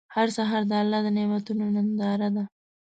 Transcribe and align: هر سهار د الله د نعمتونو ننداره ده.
هر 0.15 0.27
سهار 0.37 0.63
د 0.67 0.71
الله 0.81 0.99
د 1.03 1.07
نعمتونو 1.17 1.63
ننداره 1.75 2.29
ده. 2.35 2.43